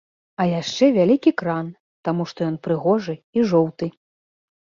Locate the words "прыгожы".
2.67-3.15